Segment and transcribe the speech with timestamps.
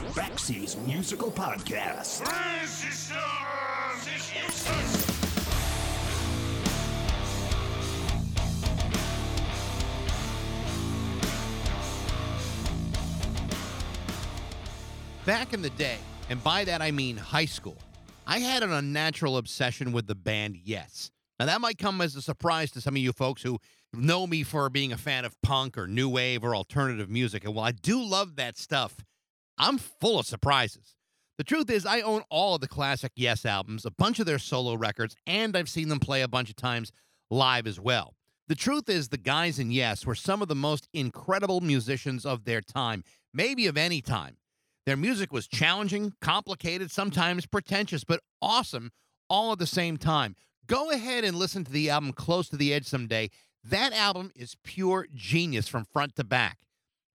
[0.00, 2.24] It's Musical Podcast.
[15.26, 15.96] Back in the day,
[16.30, 17.76] and by that I mean high school,
[18.24, 21.10] I had an unnatural obsession with the band Yes.
[21.40, 23.58] Now, that might come as a surprise to some of you folks who
[23.92, 27.44] know me for being a fan of punk or new wave or alternative music.
[27.44, 29.04] And while I do love that stuff,
[29.58, 30.94] I'm full of surprises.
[31.36, 34.38] The truth is, I own all of the classic Yes albums, a bunch of their
[34.38, 36.90] solo records, and I've seen them play a bunch of times
[37.30, 38.14] live as well.
[38.48, 42.44] The truth is, the guys in Yes were some of the most incredible musicians of
[42.44, 44.38] their time, maybe of any time.
[44.86, 48.90] Their music was challenging, complicated, sometimes pretentious, but awesome
[49.28, 50.34] all at the same time.
[50.66, 53.30] Go ahead and listen to the album Close to the Edge someday.
[53.62, 56.58] That album is pure genius from front to back.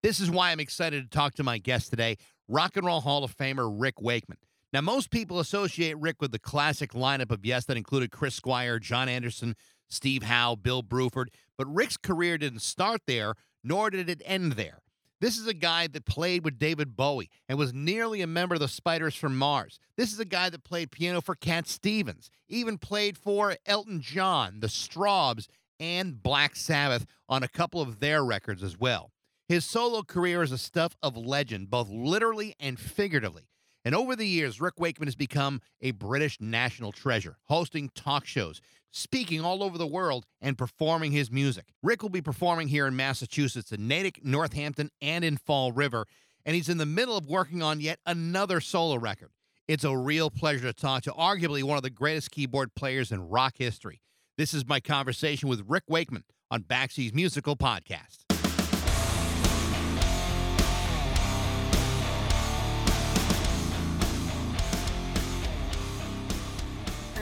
[0.03, 3.23] This is why I'm excited to talk to my guest today, Rock and Roll Hall
[3.23, 4.37] of Famer Rick Wakeman.
[4.71, 8.79] Now, most people associate Rick with the classic lineup of Yes that included Chris Squire,
[8.79, 9.55] Jon Anderson,
[9.87, 11.27] Steve Howe, Bill Bruford,
[11.57, 14.79] but Rick's career didn't start there, nor did it end there.
[15.21, 18.59] This is a guy that played with David Bowie and was nearly a member of
[18.59, 19.79] the Spiders from Mars.
[19.95, 24.59] This is a guy that played piano for Cat Stevens, even played for Elton John,
[24.59, 25.47] the Strawbs,
[25.79, 29.12] and Black Sabbath on a couple of their records as well.
[29.49, 33.49] His solo career is a stuff of legend, both literally and figuratively.
[33.85, 38.61] And over the years, Rick Wakeman has become a British national treasure, hosting talk shows,
[38.91, 41.65] speaking all over the world, and performing his music.
[41.81, 46.05] Rick will be performing here in Massachusetts, in Natick, Northampton, and in Fall River,
[46.45, 49.31] and he's in the middle of working on yet another solo record.
[49.67, 53.27] It's a real pleasure to talk to arguably one of the greatest keyboard players in
[53.27, 54.01] rock history.
[54.37, 58.32] This is my conversation with Rick Wakeman on Backseas Musical Podcast.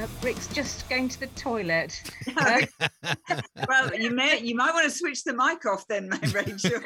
[0.02, 2.02] Uh, Rick's just going to the toilet.
[3.68, 6.80] well, you may you might want to switch the mic off then, Rachel.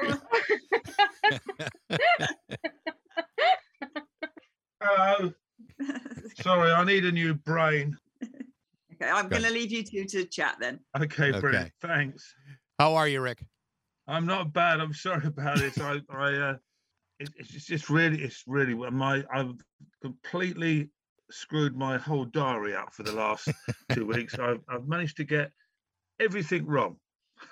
[4.82, 5.32] Hello.
[6.42, 7.98] Sorry, I need a new brain.
[8.24, 10.80] okay, I'm going to leave you two to chat then.
[10.98, 11.40] Okay, Okay.
[11.40, 11.72] brilliant.
[11.82, 12.34] Thanks.
[12.80, 13.46] How are you, Rick?
[14.08, 14.82] I'm not bad.
[14.82, 15.80] I'm sorry about it.
[15.80, 16.58] I, I, uh,
[17.20, 19.24] it, it's just, really, it's really my.
[19.34, 19.54] I've
[20.02, 20.90] completely
[21.32, 23.50] screwed my whole diary up for the last
[23.92, 24.38] two weeks.
[24.38, 25.52] I've, I've managed to get
[26.20, 26.98] everything wrong.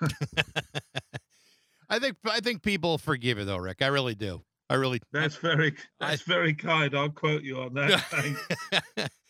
[1.90, 3.82] I think I think people forgive you though, Rick.
[3.82, 4.42] I really do.
[4.70, 5.00] I really.
[5.12, 6.96] That's very, that's very kind.
[6.96, 9.10] I'll quote you on that.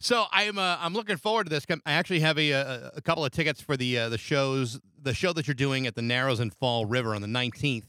[0.00, 1.64] So I'm uh, I'm looking forward to this.
[1.86, 5.14] I actually have a, a, a couple of tickets for the uh, the shows the
[5.14, 7.84] show that you're doing at the Narrows and Fall River on the 19th,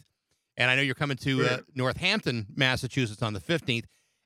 [0.56, 3.84] and I know you're coming to uh, Northampton, Massachusetts on the 15th.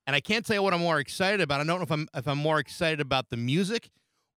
[0.09, 1.61] And I can't tell you what I'm more excited about.
[1.61, 3.91] I don't know if I'm if I'm more excited about the music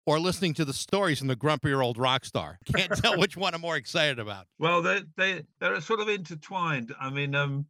[0.04, 2.58] or listening to the stories from the grumpier old rock star.
[2.76, 4.48] Can't tell which one I'm more excited about.
[4.58, 6.94] Well, they they they're sort of intertwined.
[7.00, 7.64] I mean, um,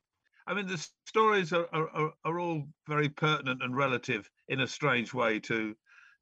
[0.48, 5.14] I mean the stories are are, are- all very pertinent and relative in a strange
[5.14, 5.76] way to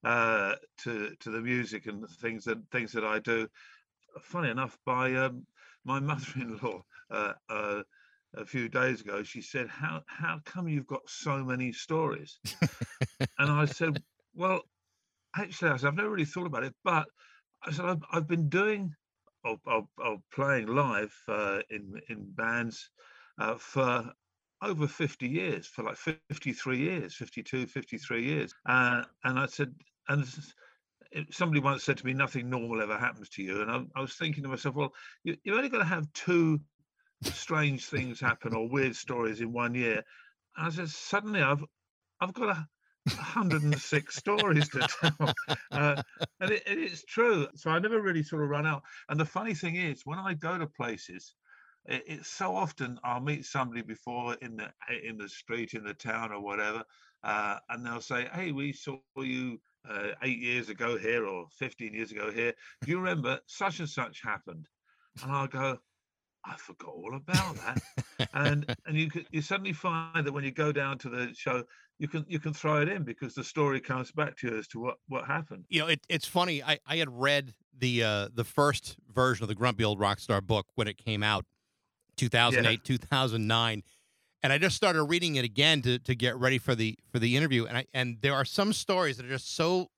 [0.05, 3.49] uh to to the music and the things that things that I do.
[4.21, 5.47] Funny enough, by um,
[5.87, 7.83] my mother-in-law uh, uh,
[8.37, 12.39] a few days ago, she said, "How how come you've got so many stories?"
[13.39, 14.03] and I said,
[14.35, 14.63] "Well,
[15.37, 17.07] actually, I said I've never really thought about it, but
[17.65, 18.95] I said I've, I've been doing
[19.45, 19.89] of,
[20.33, 22.91] playing live uh, in in bands
[23.39, 24.13] uh, for
[24.63, 29.75] over 50 years for like 53 years 52 53 years uh, and i said
[30.09, 30.27] and
[31.31, 34.15] somebody once said to me nothing normal ever happens to you and i, I was
[34.17, 34.93] thinking to myself well
[35.25, 36.61] you, you're only got to have two
[37.23, 40.03] strange things happen or weird stories in one year
[40.57, 41.65] and i said suddenly i've
[42.21, 42.69] i've got a
[43.07, 45.35] 106 stories to tell
[45.73, 46.03] uh,
[46.41, 49.25] and it, it is true so i never really sort of run out and the
[49.25, 51.35] funny thing is when i go to places
[51.87, 54.71] it, it's so often I'll meet somebody before in the
[55.03, 56.85] in the street in the town or whatever,
[57.25, 61.95] uh, and they'll say, "Hey, we saw you uh, eight years ago here or fifteen
[61.95, 62.55] years ago here.
[62.83, 64.69] Do you remember such and such happened?"
[65.23, 65.79] And I'll go,
[66.45, 67.83] "I forgot all about that."
[68.35, 71.65] and and you could, you suddenly find that when you go down to the show,
[71.99, 74.69] you can you can throw it in because the story comes back to you as
[74.69, 75.65] to what what happened.
[75.69, 76.63] you know, it, it's funny.
[76.63, 80.41] I, I had read the uh, the first version of the Grumpy Old Rock Star
[80.41, 81.45] book when it came out,
[82.17, 83.83] 2008, 2009,
[84.43, 87.37] and I just started reading it again to, to get ready for the for the
[87.37, 87.67] interview.
[87.67, 89.91] And I and there are some stories that are just so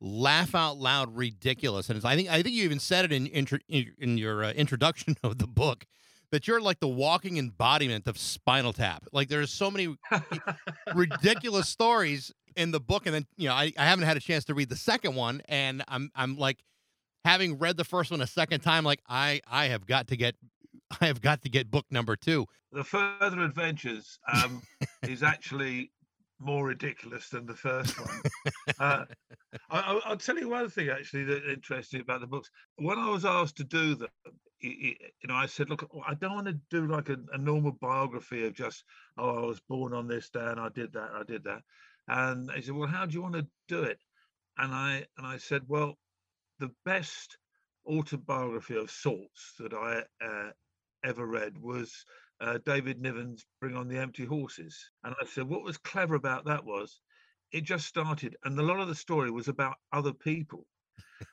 [0.00, 1.88] laugh out loud ridiculous.
[1.88, 4.52] And it's, I think I think you even said it in in, in your uh,
[4.52, 5.86] introduction of the book
[6.30, 9.04] that you're like the walking embodiment of Spinal Tap.
[9.12, 9.96] Like there's so many
[10.94, 14.44] ridiculous stories in the book, and then you know I, I haven't had a chance
[14.46, 16.58] to read the second one, and I'm I'm like
[17.24, 20.34] having read the first one a second time, like I I have got to get
[21.00, 22.46] I have got to get book number two.
[22.72, 24.62] The further adventures um,
[25.02, 25.90] is actually
[26.40, 28.22] more ridiculous than the first one.
[28.78, 29.04] uh,
[29.70, 32.50] I, will tell you one thing actually that interesting about the books.
[32.76, 34.08] When I was asked to do them,
[34.60, 34.94] you
[35.26, 38.54] know, I said, look, I don't want to do like a, a, normal biography of
[38.54, 38.84] just,
[39.16, 41.62] oh, I was born on this day and I did that, I did that.
[42.08, 44.00] And he said, well, how do you want to do it?
[44.56, 45.96] And I and I said, well,
[46.58, 47.36] the best
[47.86, 50.50] autobiography of sorts that I uh,
[51.08, 52.04] ever read was
[52.40, 54.78] uh, David Niven's Bring on the Empty Horses.
[55.04, 57.00] And I said, what was clever about that was
[57.50, 60.66] it just started, and a lot of the story was about other people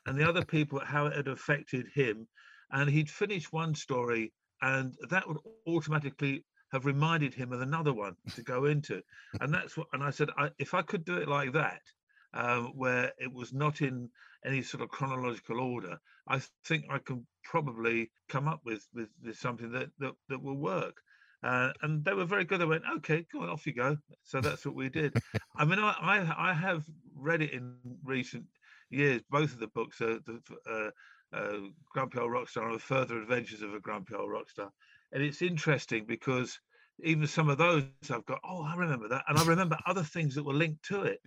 [0.06, 2.26] and the other people, how it had affected him.
[2.72, 4.32] And he'd finished one story,
[4.62, 5.38] and that would
[5.68, 9.02] automatically have reminded him of another one to go into.
[9.40, 11.82] And that's what, and I said, I, if I could do it like that,
[12.36, 14.10] um, where it was not in
[14.44, 15.98] any sort of chronological order,
[16.28, 20.56] I think I can probably come up with with, with something that, that that will
[20.58, 20.96] work.
[21.42, 22.60] Uh, and they were very good.
[22.60, 23.96] They went, okay, go on, off you go.
[24.24, 25.16] So that's what we did.
[25.56, 26.84] I mean, I, I, I have
[27.14, 28.44] read it in recent
[28.90, 29.22] years.
[29.30, 31.58] Both of the books, uh, the uh, uh,
[31.92, 34.70] Grumpy Old Rockstar and the Further Adventures of a Grumpy Old Rockstar,
[35.12, 36.58] and it's interesting because
[37.02, 40.34] even some of those I've got, oh, I remember that, and I remember other things
[40.34, 41.20] that were linked to it.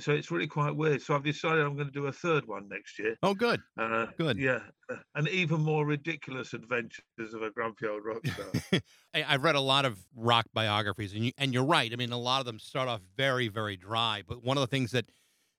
[0.00, 1.02] So it's really quite weird.
[1.02, 3.16] So I've decided I'm going to do a third one next year.
[3.22, 3.60] Oh, good.
[3.76, 4.38] Uh, good.
[4.38, 4.60] Yeah.
[4.90, 8.80] Uh, and even more ridiculous adventures of a grumpy old rock star.
[9.14, 11.92] I've read a lot of rock biographies, and you, and you're right.
[11.92, 14.22] I mean, a lot of them start off very, very dry.
[14.26, 15.10] But one of the things that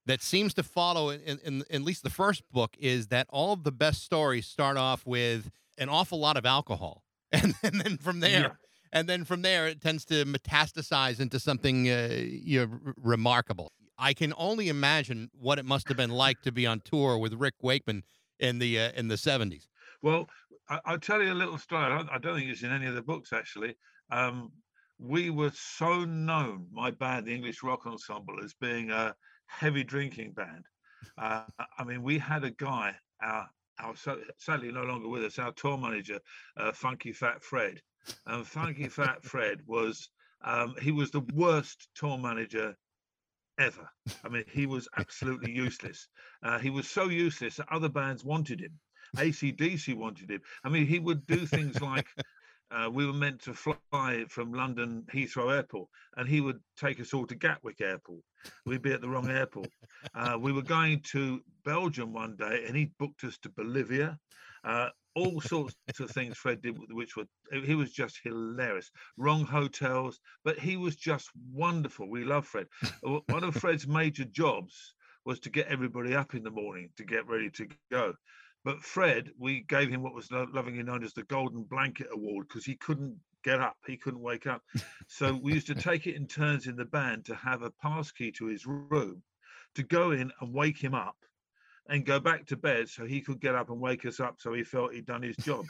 [0.08, 3.54] that seems to follow in, in, in at least the first book is that all
[3.54, 7.98] of the best stories start off with an awful lot of alcohol, and, and then
[7.98, 8.42] from there.
[8.42, 8.50] Yeah
[8.95, 13.71] and then from there it tends to metastasize into something uh, you know, remarkable.
[14.00, 17.33] I can only imagine what it must have been like to be on tour with
[17.33, 18.03] Rick Wakeman
[18.39, 19.68] in the uh, in the seventies.
[20.01, 20.30] Well,
[20.69, 21.83] I, will tell you a little story.
[21.83, 23.75] I, I, don't think it's in any of the books actually.
[24.12, 24.51] Um,
[24.98, 29.13] we were so known, my band, the English Rock Ensemble, as being a
[29.48, 30.65] heavy drinking band.
[31.18, 31.44] Uh,
[31.77, 33.48] I mean, we had a guy, our,
[33.80, 33.94] our
[34.38, 36.19] sadly no longer with us, our tour manager,
[36.57, 37.81] uh, Funky Fat Fred.
[38.25, 40.10] And Funky Fat Fred was
[40.44, 42.75] um, he was the worst tour manager
[43.60, 43.90] ever.
[44.24, 46.07] I mean, he was absolutely useless.
[46.44, 48.80] Uh, he was so useless that other bands wanted him.
[49.18, 50.42] ACDC wanted him.
[50.63, 52.07] I mean, he would do things like
[52.72, 55.88] uh, we were meant to fly from London Heathrow Airport,
[56.18, 58.22] and he would take us all to Gatwick Airport.
[58.66, 59.69] We'd be at the wrong airport.
[60.13, 64.18] Uh, we were going to Belgium one day, and he booked us to Bolivia.
[64.63, 67.25] Uh, all sorts of things Fred did, which were
[67.63, 68.91] he was just hilarious.
[69.17, 72.09] Wrong hotels, but he was just wonderful.
[72.09, 72.67] We love Fred.
[73.01, 74.94] One of Fred's major jobs
[75.25, 78.13] was to get everybody up in the morning to get ready to go.
[78.63, 82.65] But Fred, we gave him what was lovingly known as the Golden Blanket Award because
[82.65, 84.63] he couldn't get up, he couldn't wake up.
[85.07, 88.12] So we used to take it in turns in the band to have a pass
[88.12, 89.21] key to his room
[89.75, 91.15] to go in and wake him up
[91.88, 94.54] and go back to bed so he could get up and wake us up so
[94.54, 95.66] he felt he'd done his job.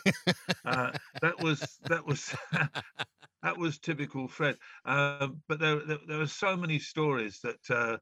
[0.66, 0.92] uh,
[1.22, 2.34] that was that was
[3.44, 4.57] that was typical Fred.
[4.86, 7.98] Uh, but there, there, there are so many stories that uh,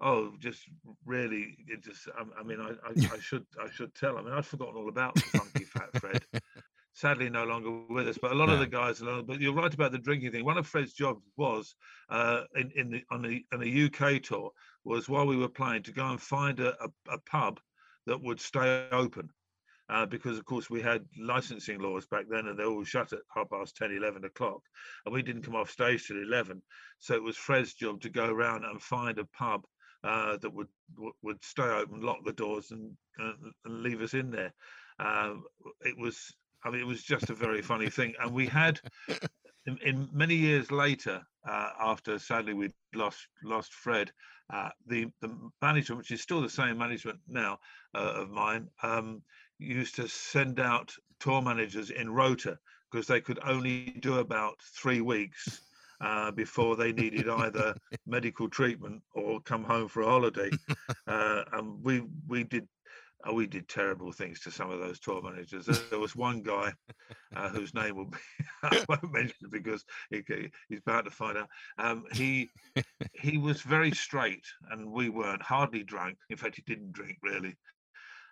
[0.00, 0.62] oh just
[1.04, 4.18] really it just I, I mean I, I, I, should I should tell.
[4.18, 6.22] I mean I'd forgotten all about Funky Fat Fred.
[6.94, 9.00] Sadly, no longer with us, but a lot of the guys.
[9.00, 10.44] But you're right about the drinking thing.
[10.44, 11.74] One of Fred's jobs was
[12.10, 14.50] uh, in, in the on the on the UK tour
[14.84, 17.60] was while we were playing to go and find a, a, a pub
[18.06, 19.28] that would stay open.
[19.88, 23.18] Uh, because of course we had licensing laws back then and they all shut at
[23.34, 24.62] half past 10 11 o'clock
[25.04, 26.62] and we didn't come off stage till 11
[26.98, 29.66] so it was fred's job to go around and find a pub
[30.04, 30.68] uh, that would
[31.22, 33.32] would stay open lock the doors and, uh,
[33.64, 34.52] and leave us in there.
[34.98, 35.34] Uh,
[35.82, 36.34] it was
[36.64, 38.14] i mean it was just a very funny thing.
[38.20, 38.80] And we had
[39.66, 44.12] in, in many years later uh, after sadly we lost lost fred
[44.52, 47.58] uh, the the management, which is still the same management now
[47.94, 49.22] uh, of mine, um,
[49.58, 52.58] used to send out tour managers in rota
[52.90, 55.62] because they could only do about three weeks
[56.02, 57.74] uh, before they needed either
[58.06, 60.50] medical treatment or come home for a holiday.
[61.06, 62.68] Uh, and we we did
[63.24, 65.66] oh, we did terrible things to some of those tour managers.
[65.90, 66.72] There was one guy
[67.36, 68.18] uh, whose name will be
[68.62, 70.22] I won't mention because he,
[70.68, 71.48] he's about to find out.
[71.78, 72.50] Um, he
[73.14, 76.18] he was very straight, and we weren't hardly drunk.
[76.30, 77.56] In fact, he didn't drink really.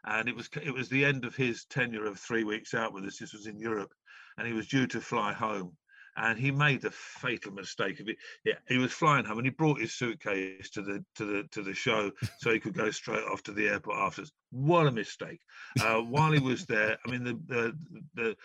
[0.06, 3.04] And it was it was the end of his tenure of three weeks out with
[3.04, 3.18] us.
[3.18, 3.92] This was in Europe,
[4.38, 5.76] and he was due to fly home
[6.21, 8.17] and he made the fatal mistake of it.
[8.45, 11.62] Yeah, he was flying home and he brought his suitcase to the to the to
[11.62, 14.33] the show so he could go straight off to the airport afterwards.
[14.50, 15.41] What a mistake!
[15.81, 17.77] Uh, while he was there, I mean the the,
[18.15, 18.37] the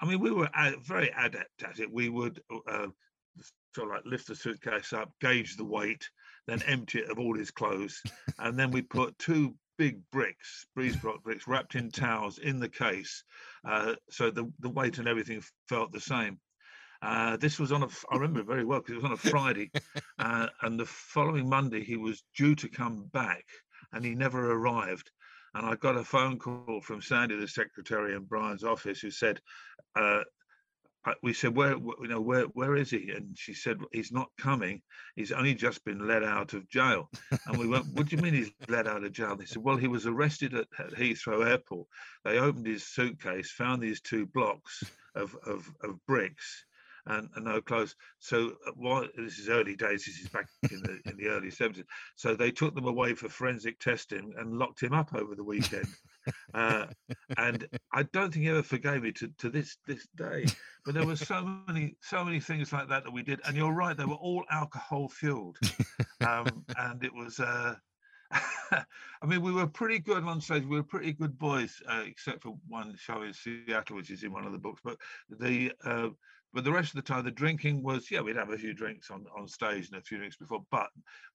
[0.00, 0.50] I mean we were
[0.84, 1.90] very adept at it.
[1.90, 2.88] We would uh,
[3.74, 6.08] sort of like lift the suitcase up, gauge the weight,
[6.46, 8.02] then empty it of all his clothes,
[8.38, 12.68] and then we put two big bricks, breeze block bricks, wrapped in towels in the
[12.68, 13.22] case,
[13.64, 16.38] uh, so the the weight and everything felt the same.
[17.02, 19.70] Uh, this was on a, I remember very well because it was on a Friday,
[20.18, 23.44] uh, and the following Monday he was due to come back,
[23.92, 25.10] and he never arrived.
[25.54, 29.40] And I got a phone call from Sandy, the secretary in Brian's office, who said,
[29.96, 30.24] uh,
[31.22, 34.82] "We said, where, you know, where, where is he?" And she said, "He's not coming.
[35.16, 37.10] He's only just been let out of jail."
[37.46, 39.78] And we went, "What do you mean he's let out of jail?" They said, "Well,
[39.78, 41.88] he was arrested at, at Heathrow Airport.
[42.24, 46.66] They opened his suitcase, found these two blocks of of, of bricks."
[47.10, 47.94] And, and no clothes.
[48.18, 51.48] So uh, while this is early days, this is back in the in the early
[51.48, 51.84] 70s.
[52.16, 55.88] So they took them away for forensic testing and locked him up over the weekend.
[56.52, 56.86] Uh,
[57.38, 60.46] and I don't think he ever forgave me to, to this this day.
[60.84, 63.40] But there were so many so many things like that that we did.
[63.46, 65.58] And you're right, they were all alcohol fueled,
[66.20, 67.40] um, and it was.
[67.40, 67.74] Uh,
[68.72, 70.64] I mean, we were pretty good on stage.
[70.64, 74.32] We were pretty good boys, uh, except for one show in Seattle, which is in
[74.32, 74.80] one of the books.
[74.84, 74.96] But
[75.28, 76.08] the uh,
[76.52, 79.10] but the rest of the time, the drinking was yeah, we'd have a few drinks
[79.10, 80.64] on, on stage and a few drinks before.
[80.70, 80.88] But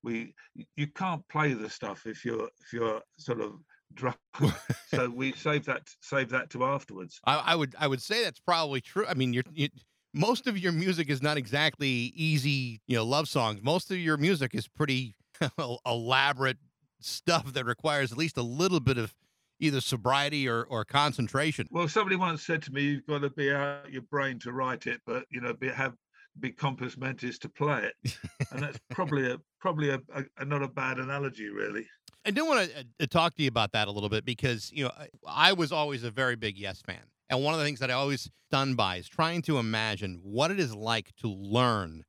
[0.04, 0.34] we
[0.76, 3.54] you can't play the stuff if you're if you're sort of
[3.94, 4.18] drunk.
[4.88, 7.20] so we save that save that to afterwards.
[7.26, 9.06] I, I, would I would say that's probably true.
[9.08, 9.44] I mean, you're.
[9.54, 9.70] You,
[10.14, 13.60] most of your music is not exactly easy, you know, love songs.
[13.62, 15.14] Most of your music is pretty
[15.86, 16.58] elaborate
[17.06, 19.16] stuff that requires at least a little bit of
[19.60, 21.68] either sobriety or, or concentration.
[21.72, 24.88] Well, somebody once said to me, "You've got to be out your brain to write
[24.88, 25.94] it, but you know, be, have
[26.40, 28.18] be compos mentis to play it,"
[28.52, 30.00] and that's probably a probably a,
[30.38, 31.86] a, not a bad analogy, really.
[32.26, 34.84] I do want to uh, talk to you about that a little bit because you
[34.84, 37.80] know I, I was always a very big Yes fan, and one of the things
[37.80, 42.04] that I always stunned by is trying to imagine what it is like to learn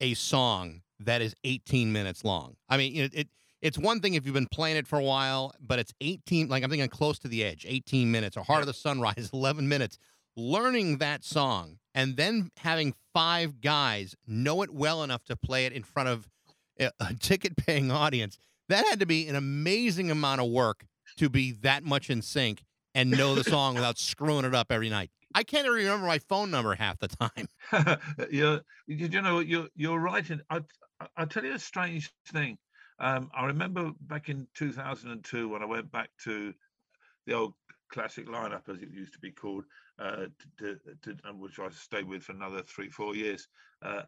[0.00, 2.56] a song that is 18 minutes long.
[2.68, 3.28] I mean, you know, it
[3.62, 6.62] it's one thing if you've been playing it for a while, but it's 18, like
[6.62, 9.98] I'm thinking close to the edge, 18 minutes, or Heart of the Sunrise, 11 minutes.
[10.36, 15.72] Learning that song and then having five guys know it well enough to play it
[15.72, 16.28] in front of
[16.78, 18.38] a, a ticket paying audience,
[18.68, 20.86] that had to be an amazing amount of work
[21.16, 22.62] to be that much in sync
[22.94, 25.10] and know the song without screwing it up every night.
[25.34, 27.48] I can't even remember my phone number half the time.
[28.30, 30.28] you're, you know, you're, you're right.
[30.48, 30.60] I,
[31.16, 32.58] I'll tell you a strange thing.
[33.00, 36.52] Um, I remember back in 2002 when I went back to
[37.26, 37.54] the old
[37.90, 39.64] classic lineup, as it used to be called,
[39.98, 40.26] uh,
[40.58, 43.48] to, to, to, which I stayed with for another three, four years.
[43.82, 44.02] Uh,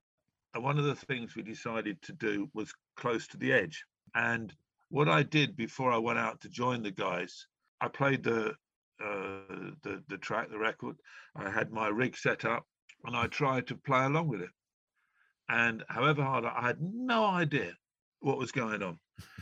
[0.54, 3.82] and one of the things we decided to do was close to the edge.
[4.14, 4.54] And
[4.90, 7.46] what I did before I went out to join the guys,
[7.80, 8.54] I played the
[9.02, 10.96] uh, the the track, the record.
[11.34, 12.64] I had my rig set up,
[13.04, 14.50] and I tried to play along with it.
[15.48, 17.72] And however hard, I had no idea
[18.22, 18.98] what was going on.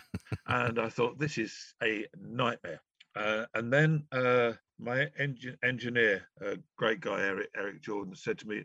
[0.46, 2.80] and I thought, this is a nightmare.
[3.16, 8.48] Uh, and then uh, my engin- engineer, a great guy, Eric, Eric Jordan, said to
[8.48, 8.64] me,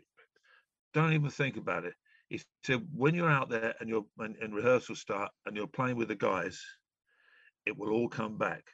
[0.94, 1.94] don't even think about it.
[2.28, 5.96] He said, when you're out there and you're and, and rehearsals start and you're playing
[5.96, 6.60] with the guys,
[7.66, 8.64] it will all come back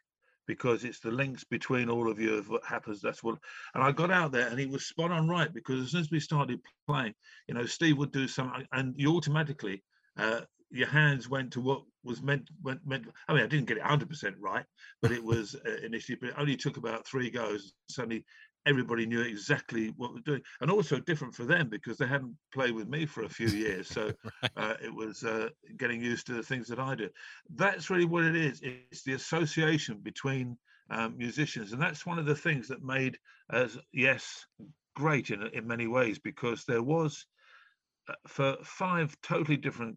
[0.46, 3.00] because it's the links between all of you of what happens.
[3.00, 3.38] That's what.
[3.74, 6.10] And I got out there, and he was spot on right because as soon as
[6.10, 7.14] we started playing,
[7.48, 9.82] you know, Steve would do something, and you automatically
[10.18, 10.42] uh,
[10.72, 13.06] your hands went to what was meant went meant.
[13.28, 14.64] I mean, I didn't get it hundred percent right,
[15.00, 16.16] but it was uh, initially.
[16.20, 17.74] But it only took about three goes.
[17.88, 18.24] Suddenly,
[18.66, 22.74] everybody knew exactly what we're doing, and also different for them because they hadn't played
[22.74, 23.88] with me for a few years.
[23.88, 24.12] So
[24.42, 24.50] right.
[24.56, 27.08] uh, it was uh, getting used to the things that I do.
[27.54, 28.60] That's really what it is.
[28.62, 30.56] It's the association between
[30.90, 33.18] um, musicians, and that's one of the things that made
[33.52, 34.46] as yes
[34.94, 37.26] great in in many ways because there was.
[38.08, 39.96] Uh, for five totally different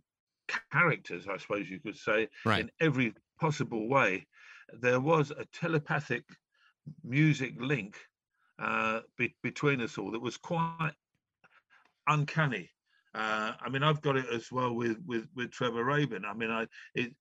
[0.71, 2.61] characters, I suppose you could say, right.
[2.61, 4.27] in every possible way.
[4.81, 6.23] There was a telepathic
[7.03, 7.97] music link
[8.59, 10.93] uh, be- between us all that was quite
[12.07, 12.69] uncanny.
[13.13, 16.25] Uh, I mean, I've got it as well with with with Trevor Rabin.
[16.25, 17.15] I mean, I it,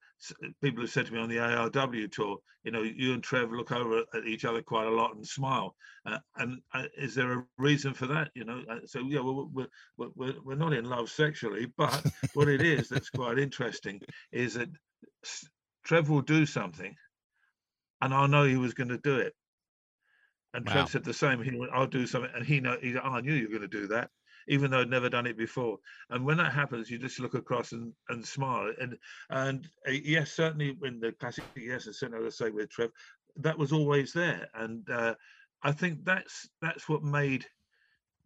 [0.63, 3.73] people have said to me on the ARW tour, you know, you and Trev look
[3.73, 5.77] over at each other quite a lot and smile.
[6.07, 8.31] Uh, and uh, is there a reason for that?
[8.35, 9.67] You know, uh, so yeah, we're,
[9.97, 12.05] we're, we're, we're not in love sexually, but
[12.35, 14.01] what it is that's quite interesting
[14.33, 14.69] is that
[15.85, 16.95] Trev will do something,
[18.01, 19.35] and I know he was going to do it,
[20.55, 20.73] And Wow.
[20.73, 21.43] Trev said the same.
[21.43, 22.97] He went, "I'll do something," and he know he.
[22.97, 24.11] Oh, I knew you were going to do that,
[24.49, 25.79] even though I'd never done it before.
[26.11, 28.73] And when that happens, you just look across and and smile.
[28.81, 28.97] And
[29.31, 32.91] and uh, yes, certainly in the classic, yes, and certainly I say with Trev,
[33.37, 34.49] that was always there.
[34.55, 35.15] And uh,
[35.63, 37.47] I think that's that's what made,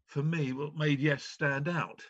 [0.06, 2.02] for me, what made Yes stand out.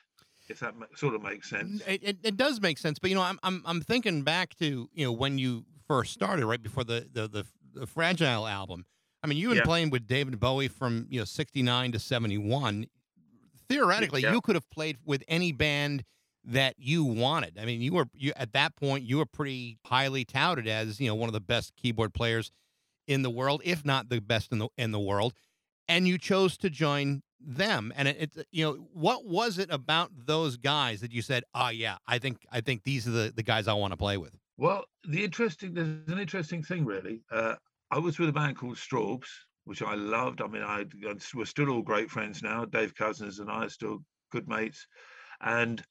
[0.48, 1.82] If that sort of makes sense.
[1.86, 4.88] It, it, it does make sense, but you know, I'm I'm I'm thinking back to
[4.94, 8.86] you know when you first started, right before the the the, the Fragile album.
[9.22, 9.64] I mean, you were Yeah.
[9.64, 12.86] playing with David Bowie from you know '69 to '71.
[13.68, 14.32] Theoretically, Yeah.
[14.32, 16.04] you could have played with any band
[16.44, 17.58] that you wanted.
[17.58, 21.08] I mean, you were you at that point you were pretty highly touted as you
[21.08, 22.50] know one of the best keyboard players
[23.06, 25.34] in the world, if not the best in the in the world,
[25.88, 27.92] and you chose to join them.
[27.96, 31.68] And it, it you know what was it about those guys that you said, oh
[31.68, 34.34] yeah, I think I think these are the the guys I want to play with.
[34.56, 37.22] Well, the interesting there's an interesting thing really.
[37.30, 37.56] Uh,
[37.90, 39.28] I was with a band called Strawbs,
[39.68, 40.40] which I loved.
[40.40, 40.86] I mean, I
[41.34, 42.64] we're still all great friends now.
[42.64, 44.86] Dave Cousins and I are still good mates,
[45.42, 45.82] and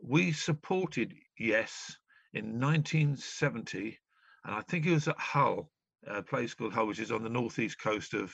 [0.00, 1.96] we supported Yes
[2.34, 3.98] in 1970,
[4.44, 5.72] and I think it was at Hull,
[6.06, 8.32] a place called Hull, which is on the northeast coast of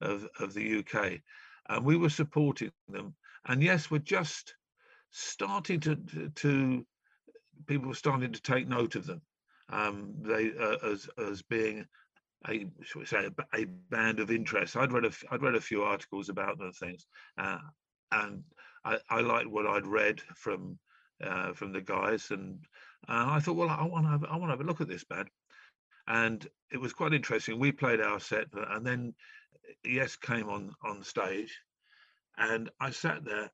[0.00, 1.20] of, of the UK,
[1.68, 3.14] and we were supporting them.
[3.46, 4.56] And yes, we're just
[5.12, 5.96] starting to
[6.34, 6.84] to,
[7.68, 9.22] people were starting to take note of them.
[9.68, 11.86] Um, they uh, as as being
[12.48, 14.76] a shall we say a, a band of interest.
[14.76, 17.06] I'd read a I'd read a few articles about and things,
[17.38, 17.58] uh,
[18.10, 18.42] and
[18.84, 20.78] I, I liked what I'd read from
[21.22, 22.58] uh, from the guys, and
[23.08, 24.88] and I thought, well, I want to have I want to have a look at
[24.88, 25.28] this band,
[26.06, 27.58] and it was quite interesting.
[27.58, 29.14] We played our set, uh, and then
[29.84, 31.60] Yes came on on stage,
[32.38, 33.50] and I sat there.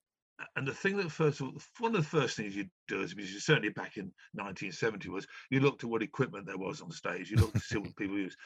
[0.54, 3.12] And the thing that first of all, one of the first things you do is,
[3.12, 7.28] because certainly back in 1970 was you looked at what equipment there was on stage.
[7.28, 8.36] You looked to see what people use.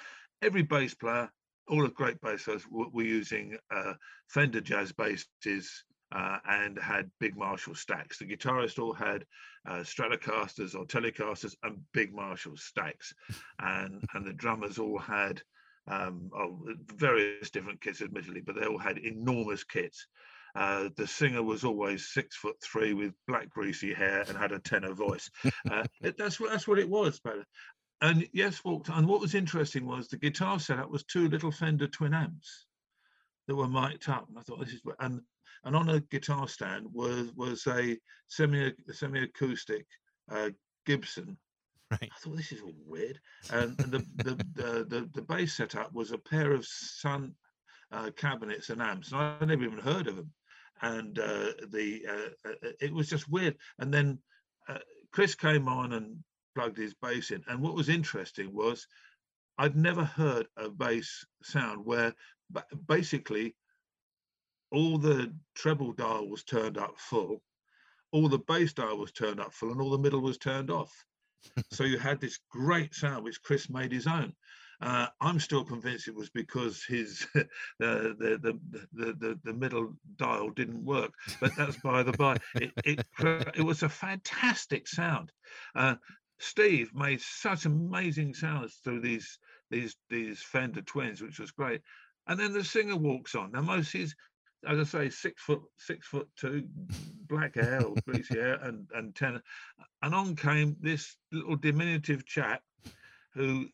[0.42, 1.30] Every bass player,
[1.68, 3.94] all the great bass players were, using uh,
[4.28, 8.18] Fender jazz basses uh, and had big Marshall stacks.
[8.18, 9.24] The guitarists all had
[9.66, 13.14] uh, Stratocasters or Telecasters and big Marshall stacks,
[13.60, 15.40] and and the drummers all had
[15.86, 16.58] um, oh,
[16.94, 20.06] various different kits, admittedly, but they all had enormous kits.
[20.54, 24.58] Uh, the singer was always six foot three with black greasy hair and had a
[24.58, 25.30] tenor voice.
[25.70, 25.84] Uh,
[26.18, 27.20] that's what that's what it was.
[27.22, 27.36] But
[28.02, 28.88] and yes, walked.
[28.88, 32.66] And what was interesting was the guitar setup was two little Fender twin amps
[33.46, 34.28] that were mic'd up.
[34.28, 35.20] And I thought this is and
[35.64, 39.86] and on a guitar stand was was a semi semi acoustic
[40.30, 40.50] uh,
[40.84, 41.36] Gibson.
[41.92, 42.10] Right.
[42.10, 43.20] I thought this is all weird.
[43.50, 47.34] And, and the, the, the the the bass setup was a pair of Sunn
[47.92, 50.32] uh, cabinets and amps, and I never even heard of them.
[50.80, 53.56] And uh, the uh, uh, it was just weird.
[53.78, 54.18] And then
[54.68, 54.78] uh,
[55.12, 56.16] Chris came on and
[56.54, 57.42] plugged his bass in.
[57.48, 58.86] And what was interesting was
[59.58, 62.14] I'd never heard a bass sound where
[62.86, 63.54] basically
[64.70, 67.42] all the treble dial was turned up full,
[68.10, 70.92] all the bass dial was turned up full, and all the middle was turned off.
[71.70, 74.32] so you had this great sound which Chris made his own.
[74.80, 78.60] Uh, I'm still convinced it was because his the, the, the
[78.92, 82.38] the the the middle dial didn't work, but that's by the by.
[82.56, 83.06] It, it
[83.56, 85.30] it was a fantastic sound.
[85.76, 85.94] Uh,
[86.42, 89.38] Steve made such amazing sounds through these
[89.70, 91.82] these these Fender twins, which was great.
[92.26, 93.52] And then the singer walks on.
[93.52, 94.14] Now most he's
[94.66, 96.68] as I say, six foot six foot two,
[97.28, 99.42] black hair or greasy hair and and tenor.
[100.02, 102.62] And on came this little diminutive chap
[103.34, 103.68] who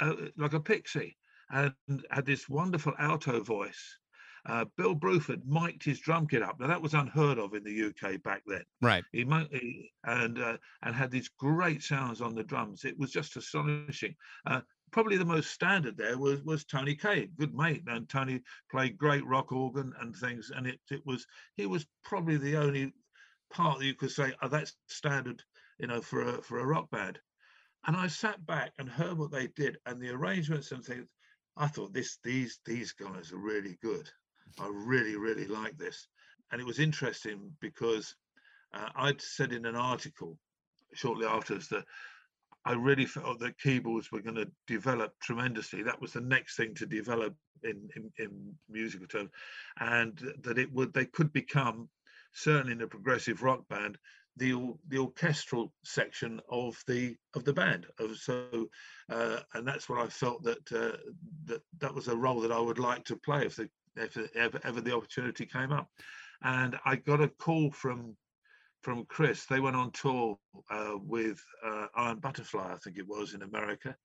[0.00, 1.16] uh, like a pixie
[1.50, 1.74] and
[2.10, 3.98] had this wonderful alto voice.
[4.46, 6.60] Uh, Bill Bruford mic'd his drum kit up.
[6.60, 8.64] Now that was unheard of in the UK back then.
[8.82, 9.04] Right.
[9.12, 12.84] He, he and uh, and had these great sounds on the drums.
[12.84, 14.14] It was just astonishing.
[14.46, 14.60] Uh,
[14.92, 19.26] probably the most standard there was was Tony Kaye, good mate, and Tony played great
[19.26, 20.50] rock organ and things.
[20.54, 21.26] And it it was
[21.56, 22.92] he was probably the only
[23.50, 25.42] part that you could say, oh, that's standard,
[25.78, 27.18] you know, for a for a rock band.
[27.86, 31.06] And I sat back and heard what they did and the arrangements and things.
[31.56, 34.10] I thought this these these guys are really good.
[34.58, 36.08] I really really like this,
[36.52, 38.14] and it was interesting because
[38.72, 40.38] uh, I'd said in an article
[40.94, 41.84] shortly afterwards that
[42.64, 45.82] I really felt that keyboards were going to develop tremendously.
[45.82, 49.30] That was the next thing to develop in, in, in musical terms,
[49.80, 51.88] and that it would they could become
[52.32, 53.98] certainly in a progressive rock band
[54.36, 57.86] the the orchestral section of the of the band.
[57.98, 58.68] Of so,
[59.10, 60.96] uh, and that's what I felt that uh,
[61.46, 64.60] that that was a role that I would like to play if the if ever,
[64.64, 65.88] ever the opportunity came up.
[66.42, 68.16] And I got a call from
[68.82, 69.46] from Chris.
[69.46, 70.36] They went on tour
[70.70, 73.96] uh, with uh, Iron Butterfly, I think it was in America.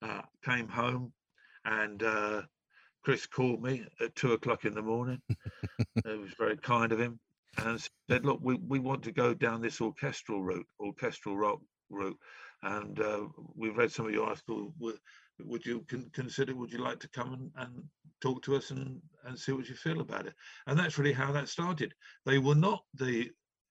[0.00, 1.12] Uh, came home
[1.64, 2.42] and uh,
[3.04, 5.20] Chris called me at two o'clock in the morning.
[5.78, 7.18] it was very kind of him,
[7.58, 12.18] and said, "Look, we, we want to go down this orchestral route, orchestral rock route,
[12.62, 14.72] and uh, we've read some of your articles.
[15.44, 16.54] Would, you con- consider?
[16.54, 17.84] Would you like to come and, and
[18.20, 20.34] talk to us and and see what you feel about it?"
[20.66, 21.94] And that's really how that started.
[22.26, 23.30] They were not the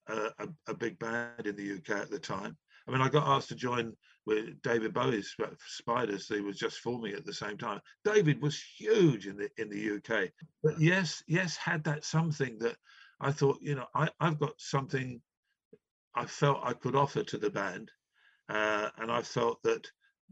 [0.10, 2.58] uh, a, a big band in the UK at the time.
[2.88, 3.93] I mean, I got asked to join
[4.25, 6.27] with David Bowie's Spiders.
[6.27, 7.82] They was just forming at the same time.
[8.03, 10.30] David was huge in the in the UK,
[10.63, 12.77] but yes, yes, had that something that
[13.19, 15.21] I thought, you know, I I've got something
[16.15, 17.91] I felt I could offer to the band,
[18.49, 19.89] uh, and I felt that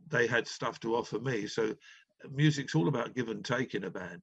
[0.08, 1.48] they had stuff to offer me.
[1.48, 1.76] So
[2.32, 4.22] music's all about give and take in a band.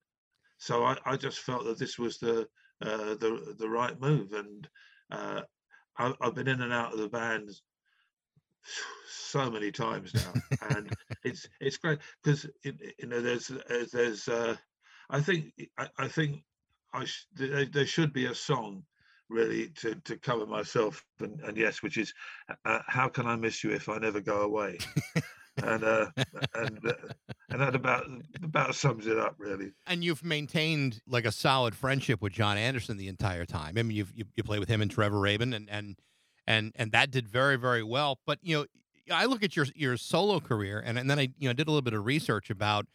[0.59, 2.47] So I, I just felt that this was the
[2.81, 4.69] uh, the the right move, and
[5.11, 5.43] uh,
[5.99, 7.51] I, I've been in and out of the band
[9.09, 10.33] so many times now,
[10.63, 13.51] and it's it's great because you know there's
[13.93, 14.57] there's uh,
[15.11, 16.43] I think I, I think
[16.95, 18.85] I sh- there, should be a song
[19.29, 22.13] really to to cover myself and, and yes, which is
[22.65, 24.79] uh, how can I miss you if I never go away.
[25.63, 26.07] and uh,
[26.55, 26.93] and uh,
[27.51, 28.05] and that about
[28.43, 29.73] about sums it up really.
[29.87, 33.75] And you've maintained like a solid friendship with Jon Anderson the entire time.
[33.77, 35.97] I mean, you've you, you play with him and Trevor Rabin, and and
[36.47, 38.19] and and that did very very well.
[38.27, 38.67] But you know,
[39.15, 41.71] I look at your your solo career, and, and then I you know did a
[41.71, 42.87] little bit of research about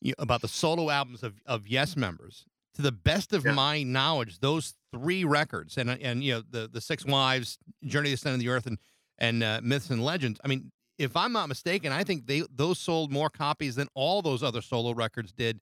[0.00, 2.44] you know, about the solo albums of of Yes members.
[2.76, 3.52] To the best of Yeah.
[3.52, 8.12] my knowledge, those three records, and and you know the the Six Wives, Journey to
[8.12, 8.78] the Center of the Earth, and
[9.18, 10.40] and uh, Myths and Legends.
[10.42, 14.22] I mean, if I'm not mistaken, I think they those sold more copies than all
[14.22, 15.60] those other solo records did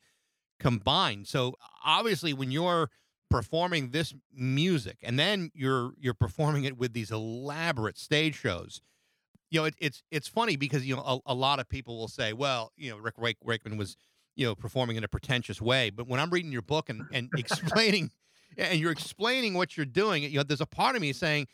[0.59, 1.27] combined.
[1.27, 2.91] So obviously, when you're
[3.29, 8.81] performing this music and then you're you're performing it with these elaborate stage shows,
[9.51, 12.09] you know, it, it's it's funny because you know a, a lot of people will
[12.09, 13.97] say, well, you know, Rick Wake, Wakeman was
[14.37, 17.31] you know performing in a pretentious way, but when I'm reading your book and and
[17.37, 18.11] explaining
[18.57, 21.47] and you're explaining what you're doing, you know, there's a part of me saying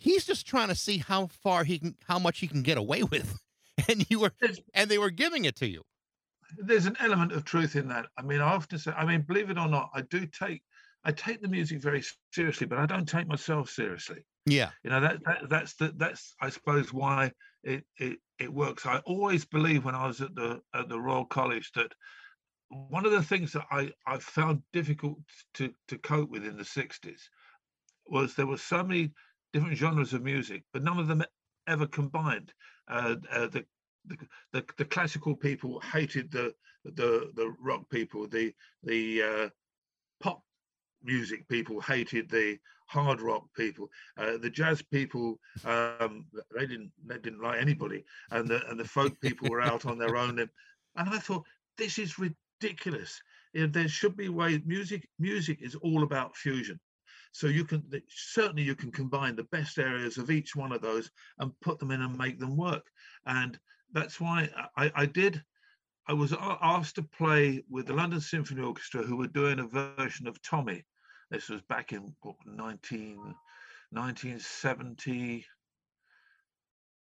[0.00, 3.02] he's just trying to see how far he can, how much he can get away
[3.12, 3.38] with,
[3.88, 5.82] and you were There's- and they were giving it to you.
[6.58, 8.06] there's an element of truth in that.
[8.18, 10.62] I mean, I often say, I mean, believe it or not, I do take
[11.04, 14.18] I take the music very seriously, but I don't take myself seriously.
[14.46, 17.32] Yeah, You know, that, that that's the that's I suppose why
[17.62, 18.84] it, it it works.
[18.86, 21.92] I always believe when I was at the at the Royal College that
[22.68, 25.18] one of the things that I, I found difficult
[25.54, 27.18] to, to cope with in the 60s
[28.06, 29.10] was there were so many
[29.52, 31.22] different genres of music, but none of them
[31.66, 32.52] ever combined.
[32.88, 33.64] Uh, uh, the,
[34.06, 34.16] the,
[34.52, 38.26] the the classical people hated the the the rock people.
[38.26, 39.48] The the uh,
[40.20, 40.42] pop
[41.02, 43.88] music people hated the hard rock people.
[44.16, 46.24] Uh, the jazz people um,
[46.56, 49.98] they didn't they didn't like anybody, and the and the folk people were out on
[49.98, 50.38] their own.
[50.38, 50.50] And,
[50.96, 51.44] and I thought
[51.78, 53.20] this is ridiculous.
[53.52, 54.60] You know, there should be a way.
[54.64, 56.80] Music music is all about fusion.
[57.32, 61.10] So you can certainly you can combine the best areas of each one of those
[61.38, 62.86] and put them in and make them work.
[63.26, 63.58] And
[63.92, 65.42] that's why I, I did.
[66.08, 70.26] I was asked to play with the London Symphony Orchestra, who were doing a version
[70.26, 70.84] of Tommy.
[71.30, 73.16] This was back in what, 19,
[73.90, 75.46] 1970,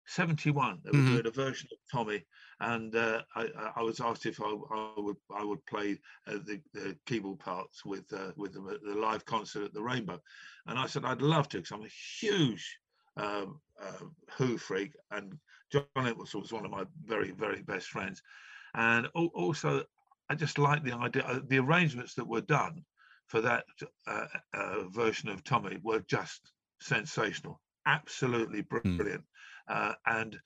[0.08, 0.80] 71.
[0.84, 1.06] They were Mhm.
[1.06, 2.24] doing a version of Tommy,
[2.60, 6.62] and uh, I, I- was asked if I, I would I would play uh, the,
[6.72, 10.20] the keyboard parts with uh, with them at the live concert at the Rainbow,
[10.66, 11.88] and I said I'd love to because I'm a
[12.20, 12.80] huge
[13.16, 14.04] um, uh,
[14.38, 15.38] Who freak, and
[15.72, 18.22] John Entwistle was one of my very very best friends,
[18.74, 19.84] and also
[20.30, 22.84] I just like the idea uh, the arrangements that were done
[23.26, 23.64] for that
[24.06, 29.24] uh, uh, version of Tommy were just sensational, absolutely brilliant.
[29.68, 30.38] Uh, and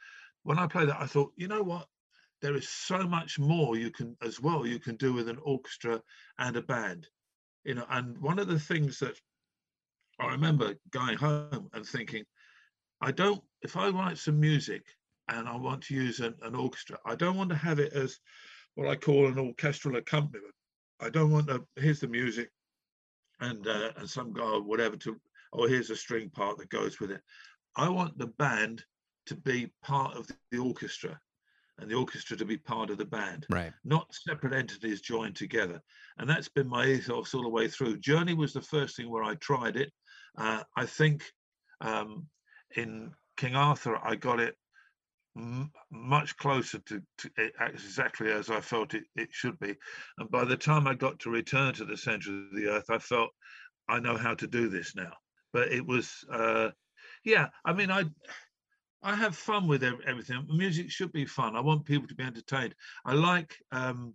[0.44, 1.86] when I played that, I thought, you know what?
[2.40, 6.00] There is so much more you can, as well, you can do with an orchestra
[6.38, 7.06] and a band.
[7.64, 9.16] You know, and one of the things that
[10.18, 12.24] I remember going home and thinking,
[13.00, 14.82] I don't, if I write some music
[15.28, 18.18] and I want to use an, an orchestra, I don't want to have it as
[18.74, 20.54] what I call an orchestral accompaniment.
[21.00, 22.50] I don't want to, here's the music
[23.40, 25.20] and uh, and some guy or whatever to,
[25.52, 27.20] oh, here's a string part that goes with it.
[27.76, 28.84] I want the band
[29.26, 31.18] to be part of the orchestra
[31.78, 33.72] and the orchestra to be part of the band right.
[33.84, 35.80] not separate entities joined together.
[36.18, 37.98] And that's been my ethos all the way through.
[37.98, 39.92] Journey was the first thing where I tried it.
[40.36, 41.24] Uh, I think
[41.80, 42.26] um,
[42.76, 44.56] in King Arthur, I got it
[45.36, 49.74] m- much closer to, to it exactly as I felt it, it should be.
[50.18, 52.98] And by the time I got to return to the center of the earth, I
[52.98, 53.30] felt
[53.88, 55.12] I know how to do this now.
[55.52, 56.70] But it was, uh,
[57.24, 58.04] yeah, I mean, I.
[59.04, 60.46] I have fun with everything.
[60.48, 61.56] Music should be fun.
[61.56, 62.76] I want people to be entertained.
[63.04, 64.14] I like um,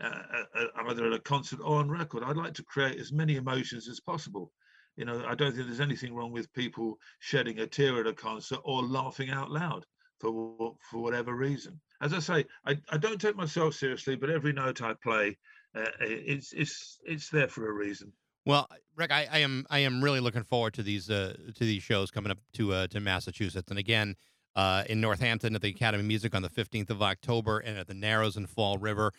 [0.00, 0.22] uh,
[0.54, 2.22] uh, either at a concert or on record.
[2.22, 4.52] I'd like to create as many emotions as possible.
[4.96, 8.12] You know, I don't think there's anything wrong with people shedding a tear at a
[8.12, 9.86] concert or laughing out loud
[10.20, 11.80] for for whatever reason.
[12.00, 15.38] As I say, I, I don't take myself seriously, but every note I play,
[15.76, 18.12] uh, it's it's it's there for a reason.
[18.46, 21.82] Well, Rick, I, I, am I am really looking forward to these uh, to these
[21.82, 24.16] shows coming up to uh, to Massachusetts, and again
[24.56, 27.86] uh, in Northampton at the Academy of Music on the 15th of October, and at
[27.86, 29.12] the Narrows in Fall River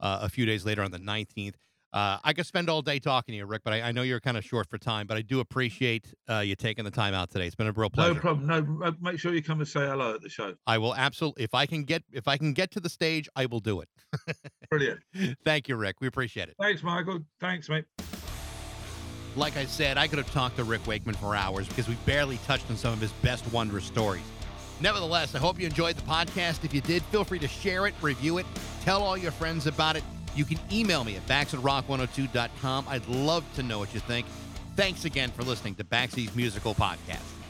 [0.00, 1.54] uh, a few days later on the 19th.
[1.94, 4.20] Uh, I could spend all day talking to you, Rick, but I, I know you're
[4.20, 5.06] kind of short for time.
[5.06, 7.46] But I do appreciate uh, you taking the time out today.
[7.46, 8.14] It's been a real pleasure.
[8.14, 8.46] No problem.
[8.46, 10.54] No, make sure you come and say hello at the show.
[10.66, 11.44] I will absolutely.
[11.44, 13.88] If I can get if I can get to the stage, I will do it.
[14.70, 15.00] Brilliant.
[15.44, 15.96] Thank you, Rick.
[16.00, 16.56] We appreciate it.
[16.58, 17.20] Thanks, Michael.
[17.40, 17.84] Thanks, mate.
[19.34, 22.38] Like I said, I could have talked to Rick Wakeman for hours because we barely
[22.46, 24.22] touched on some of his best wondrous stories.
[24.80, 26.64] Nevertheless, I hope you enjoyed the podcast.
[26.64, 28.46] If you did, feel free to share it, review it,
[28.82, 30.02] tell all your friends about it.
[30.34, 32.86] You can email me at bax at rock102.com.
[32.88, 34.26] I'd love to know what you think.
[34.76, 37.41] Thanks again for listening to Baxy's Musical Podcast.